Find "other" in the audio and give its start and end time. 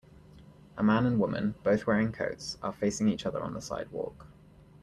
3.27-3.39